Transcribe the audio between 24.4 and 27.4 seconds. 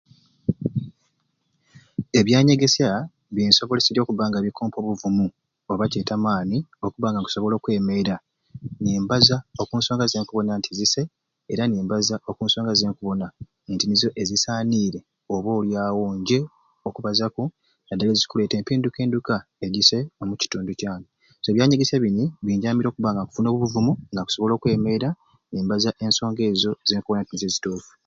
okwemera nembaza nsonga ezo zenkubona nti